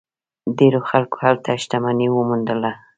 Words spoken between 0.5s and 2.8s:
ډیرو خلکو هلته شتمني وموندله.